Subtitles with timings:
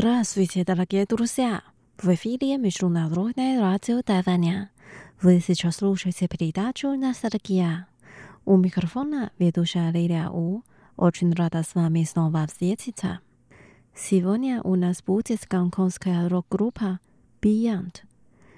[0.00, 1.60] Здравствуйте, дорогие друзья!
[1.98, 4.70] В эфире Международное радио Тайваня.
[5.20, 7.86] Вы сейчас слушаете передачу «Ностальгия».
[8.46, 10.62] У микрофона ведущая Лилия У.
[10.96, 13.20] Очень рада с вами снова встретиться.
[13.94, 16.98] Сегодня у нас будет гонконгская рок-группа
[17.42, 17.96] Beyond.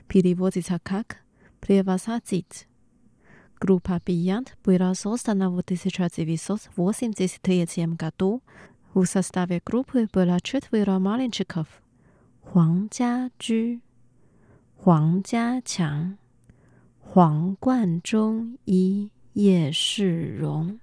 [0.07, 1.17] Переводится как
[1.59, 2.69] «превосходить».
[3.59, 8.43] Группа Beyond была создана в 1983 году.
[8.94, 11.68] В составе группы было четверо мальчиков.
[12.44, 13.82] Хуан Jiaju,
[14.82, 16.18] Хуан Jiachang,
[17.02, 20.80] Хуан Гуанчжong и Е Ширong.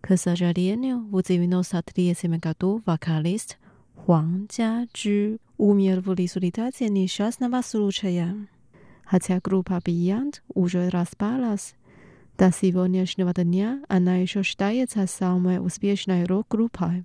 [0.00, 3.58] К сожалению, в 93 году вокалист
[3.94, 8.48] Хуан Jiaju умер в результате несчастного случая.
[9.04, 11.74] Хотя группа Beyond уже распалась,
[12.38, 17.04] до сегодняшнего дня она еще считается самой успешной рок-группой.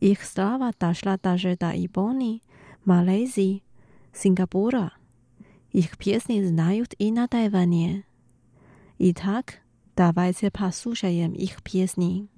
[0.00, 2.40] Ich strava doszła także do Japonii,
[2.86, 3.62] Malezji,
[4.12, 4.90] Singapura.
[5.74, 8.02] Ich pieśni znają i na Tajwanie.
[8.98, 9.60] I tak,
[9.96, 12.28] dawajcie posłuchajem ich pieśni.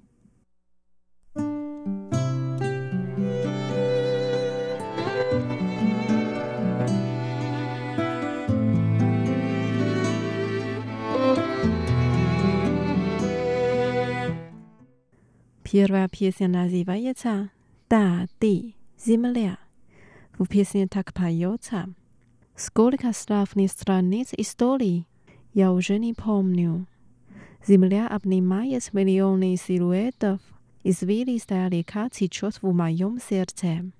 [15.71, 17.49] Первая песня называется
[17.89, 19.57] «Да, ты, земля».
[20.37, 21.87] В песне так поется
[22.57, 25.07] «Сколько славных страниц истории,
[25.53, 26.87] я уже не помню».
[27.65, 30.41] Земля обнимает миллионы силуэтов,
[30.83, 33.93] извилистая река течет в моем сердце.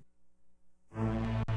[0.94, 0.97] 以
[1.45, 1.51] 呼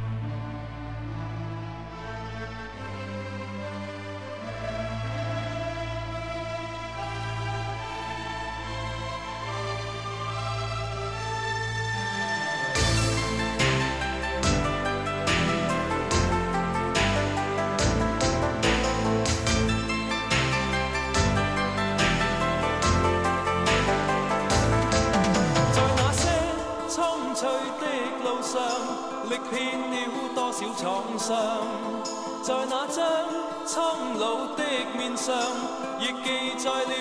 [36.57, 36.93] 在了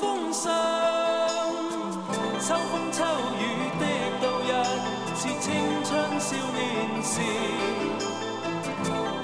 [0.00, 0.52] 风上。
[2.40, 3.04] 秋风秋
[3.40, 3.42] 雨
[3.80, 3.84] 的
[4.20, 4.50] 度日，
[5.16, 5.44] 是青
[5.84, 6.58] 春少年
[7.02, 7.12] 时。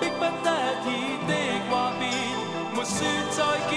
[0.01, 0.47] 逼不得
[0.87, 0.89] 已
[1.29, 1.31] 的
[1.71, 2.03] 话别，
[2.75, 2.97] 没说
[3.31, 3.39] 再
[3.71, 3.73] 见。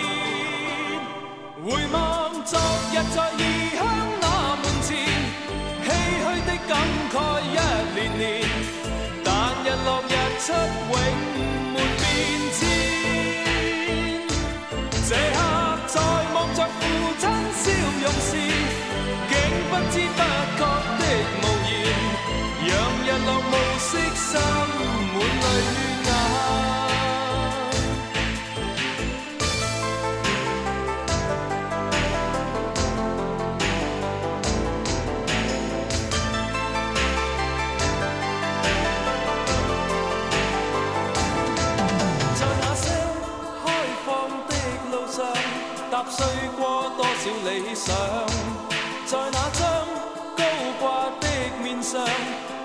[1.64, 1.96] 回望
[2.44, 2.52] 昨
[2.92, 3.80] 日在异乡
[4.22, 4.24] 那
[4.56, 4.90] 门前，
[5.84, 5.88] 唏
[6.22, 6.72] 嘘的感
[7.12, 7.58] 慨一
[7.94, 8.24] 年年，
[9.24, 9.28] 但
[9.64, 10.46] 日落日出
[10.92, 11.55] 永。
[17.26, 17.66] 今笑
[18.04, 18.30] 容时，
[19.30, 19.34] 竟
[19.70, 20.22] 不知不
[20.58, 20.62] 觉
[21.00, 21.02] 的
[21.42, 21.74] 无言，
[22.68, 22.70] 让
[23.02, 24.30] 日落暮色渗
[25.12, 25.44] 满泪
[26.06, 26.08] 眼。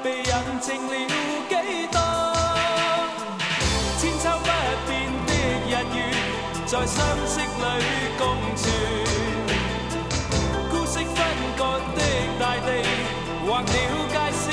[0.03, 0.93] 被引情了
[1.49, 1.55] 几
[1.93, 1.99] 多
[3.99, 4.49] 千秋不
[4.89, 4.91] 变
[5.27, 5.31] 的
[5.67, 5.99] 日月
[6.67, 7.47] 在相惜里
[8.19, 8.21] 共
[8.57, 8.63] 存
[10.69, 11.17] 孤息分
[11.57, 11.61] 割
[11.95, 11.99] 的
[12.41, 12.69] 大地
[13.47, 13.65] 划了
[14.11, 14.45] 界线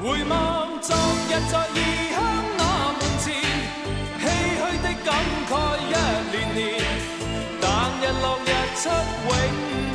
[0.00, 0.94] 回望昨
[1.28, 1.76] 日在异
[2.12, 2.16] 乡
[2.56, 2.62] 那
[2.92, 3.26] 门前
[4.20, 4.22] 唏
[4.54, 5.06] 嘘的感
[5.48, 5.92] 慨一
[6.30, 6.58] 连年
[7.60, 7.66] 但
[8.00, 8.88] 日落日出
[9.28, 9.87] 永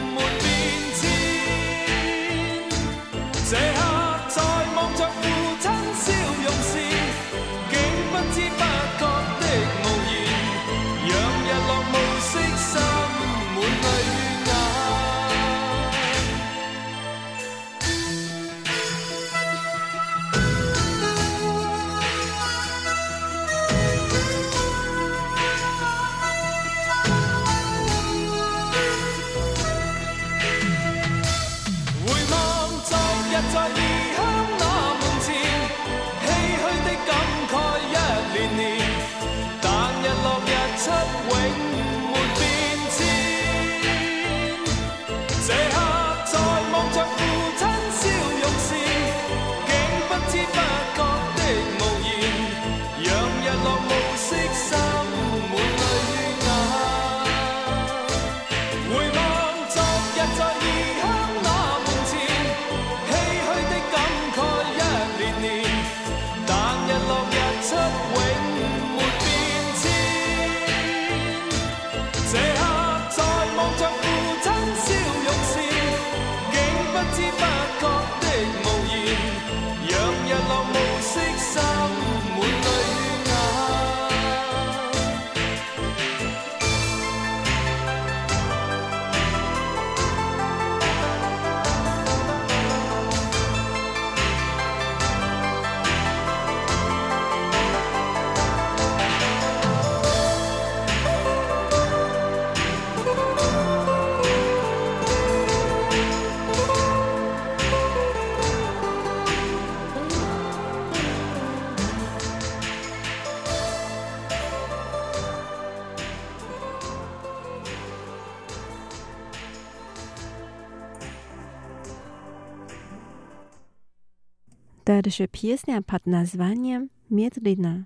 [125.02, 127.86] Dalsza piosenka pod nazwaniem Miedlina,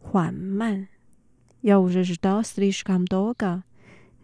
[0.00, 0.86] Huanman.
[1.62, 3.60] Ja już żydał stryszkam długo.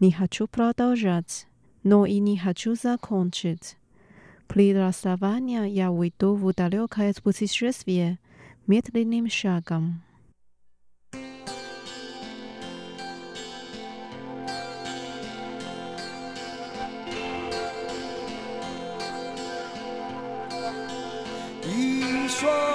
[0.01, 1.47] Nie chcę prodążać,
[1.85, 3.61] no i nie chcę zakończyć.
[4.47, 4.73] Przy
[5.69, 8.17] ja wyjdę w dalekie spółdzielstwie
[8.67, 9.99] Miedlinim Szagam.
[22.43, 22.72] soir.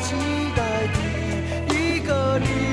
[0.00, 0.14] 期
[0.54, 2.65] 待的一个你。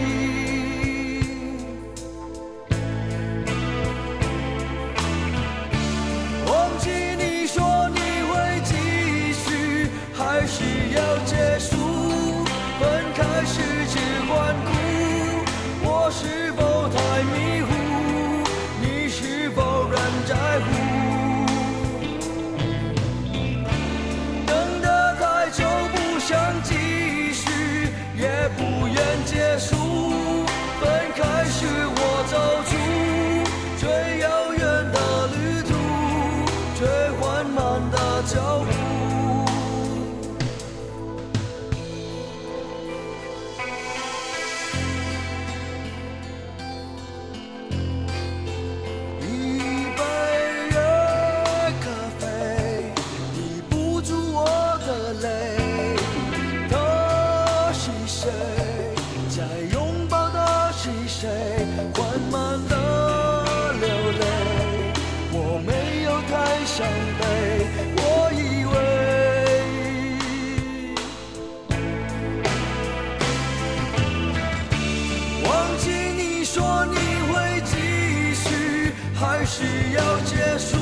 [79.44, 80.78] 开始要结束，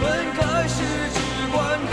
[0.00, 0.82] 分开时
[1.14, 1.91] 只管。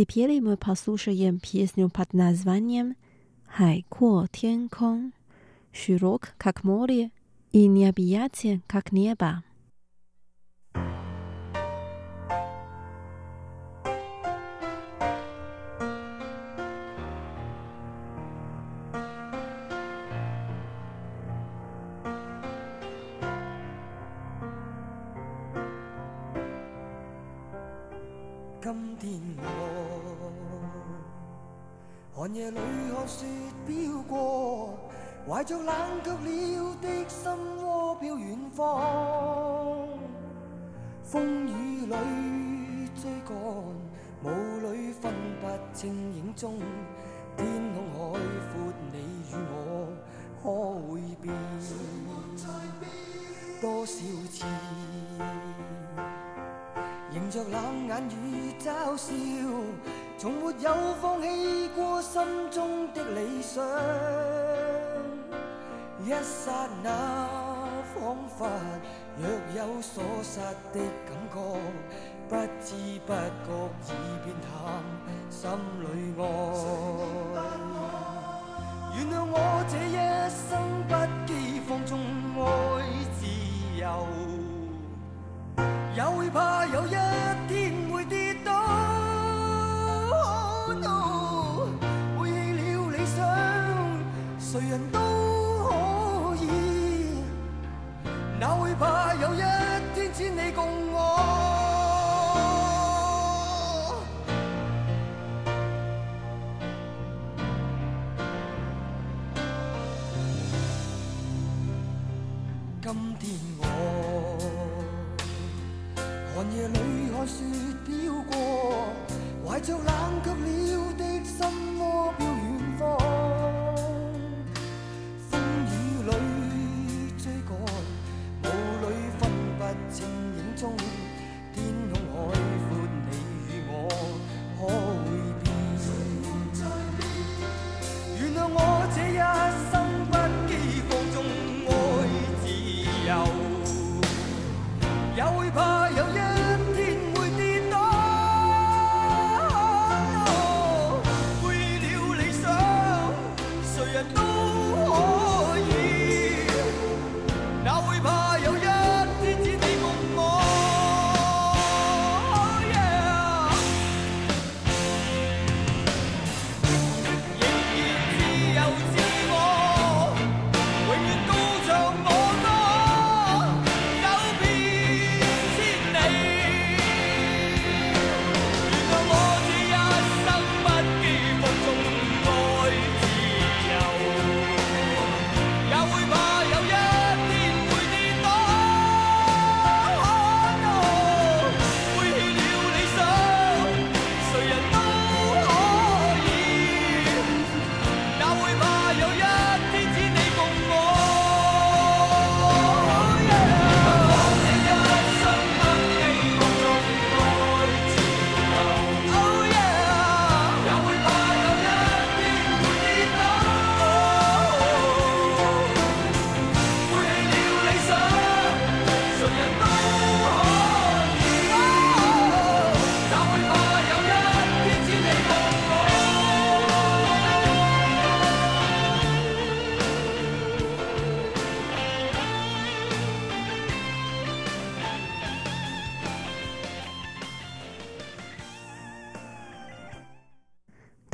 [0.00, 2.96] Теперь мы послушаем песню под названием
[3.46, 5.12] «Хай Ко Тен Кон»
[5.72, 7.10] «Широк, как море»
[7.52, 9.44] и «Необъятен, как небо».
[50.90, 51.32] 会变，
[53.60, 54.44] 多少次
[57.12, 59.12] 迎着冷眼与嘲笑，
[60.18, 62.20] 从没有放弃过心
[62.50, 63.64] 中的理想。
[66.02, 66.90] 一刹那，
[67.94, 68.48] 仿佛
[69.16, 70.40] 若有所失
[70.72, 71.38] 的感觉，
[72.28, 72.74] 不知
[73.06, 73.48] 不觉
[73.86, 73.88] 已
[74.24, 74.50] 变淡
[75.30, 75.40] 心
[75.78, 75.84] 里
[76.20, 77.59] 爱。
[78.96, 79.34] 原谅我
[79.68, 79.96] 这一
[80.28, 80.48] 生
[80.88, 80.94] 不
[81.26, 81.98] 羁放纵
[82.36, 82.42] 爱
[83.18, 83.26] 自
[83.78, 84.06] 由
[85.96, 86.90] 也会怕有一
[87.48, 88.52] 天会跌倒。
[90.12, 91.68] Oh no
[92.20, 92.32] 背弃
[92.74, 93.18] 了理想
[94.38, 94.99] 谁人都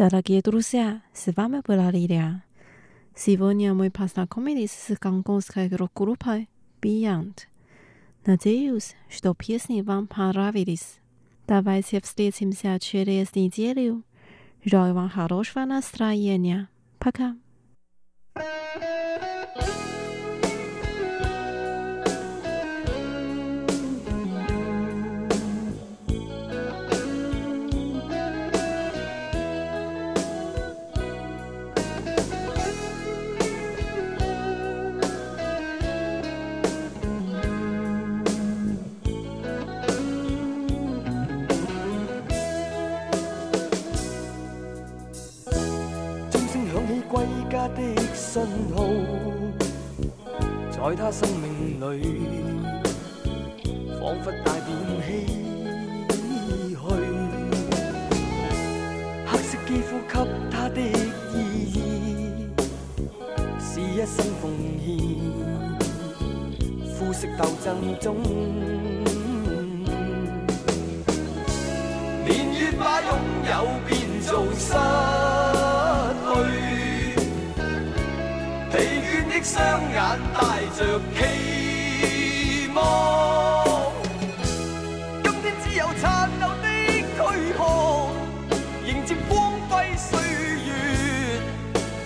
[0.08, 2.44] Дорогие друзья, с вами была Лилия.
[3.16, 6.48] Сегодня мы познакомились с гонконгской рок-группой
[6.80, 7.48] Beyond.
[8.24, 11.00] Надеюсь, что песни вам понравились.
[11.48, 14.04] Давайте встретимся через неделю.
[14.64, 16.68] Желаю вам хорошего настроения.
[17.00, 17.34] Пока.
[47.16, 47.80] 归家的
[48.14, 48.42] 信
[48.76, 48.84] 号，
[50.70, 51.82] 在他生命里，
[53.98, 55.08] 仿佛带点唏嘘。
[59.24, 60.12] 黑色肌肤给
[60.50, 60.78] 他的
[61.32, 61.34] 意
[61.72, 61.74] 义，
[63.58, 64.52] 是一生奉
[64.84, 64.86] 献。
[66.98, 68.14] 肤色斗争中，
[72.26, 73.08] 年月把拥
[73.48, 73.52] 有
[73.88, 74.74] 变做失
[76.52, 76.65] 去。
[79.38, 80.00] 的双眼
[80.32, 80.40] 带
[80.74, 83.92] 着期望。
[85.22, 86.66] 今天只有残留的
[87.12, 87.16] 躯
[87.52, 87.60] 壳，
[88.86, 90.18] 迎接光辉岁
[90.64, 90.68] 月，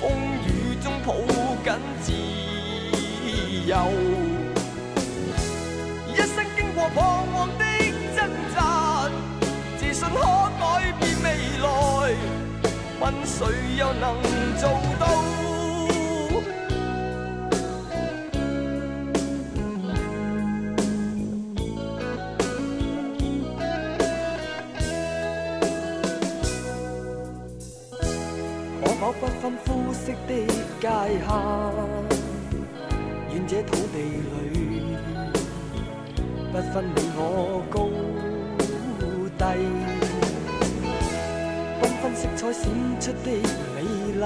[0.00, 0.10] 风
[0.44, 1.14] 雨中抱
[1.62, 2.12] 紧自
[3.68, 3.72] 由。
[6.08, 6.98] 一生经过彷
[7.32, 7.64] 徨的
[8.16, 9.08] 挣扎，
[9.78, 10.18] 自信可
[10.58, 11.26] 改变未
[11.62, 11.66] 来，
[13.00, 13.46] 问谁
[13.78, 14.20] 又能
[14.58, 15.29] 做到？
[29.40, 30.34] 分肤色的
[30.78, 31.28] 界限？
[33.32, 33.96] 愿这土地
[34.28, 34.36] 里
[36.52, 37.18] 不分你我
[37.70, 37.88] 高
[39.38, 39.42] 低，
[41.80, 42.62] 缤纷色彩闪
[43.00, 43.26] 出的
[43.74, 43.76] 美
[44.20, 44.22] 丽，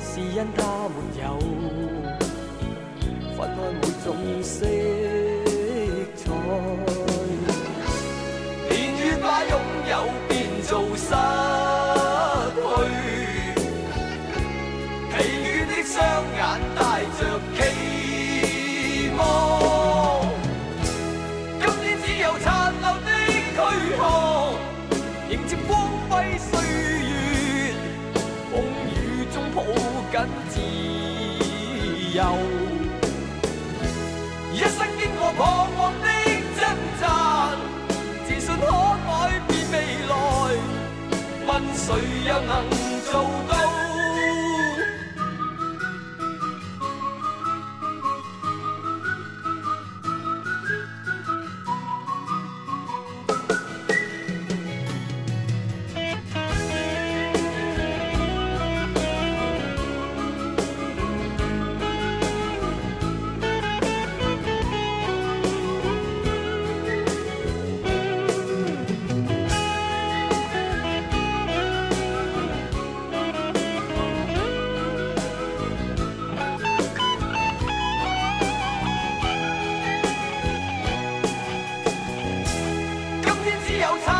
[0.00, 1.24] 是因它没有
[3.36, 4.08] 分开每种
[4.42, 4.66] 色
[41.74, 41.94] 谁
[42.26, 42.64] 又能
[43.10, 43.59] 做到？
[83.80, 84.19] 要唱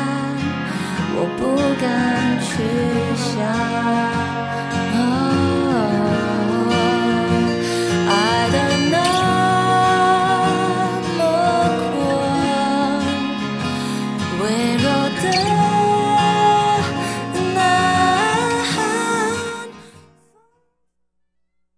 [1.13, 2.51] 我不敢去
[3.15, 4.60] 想。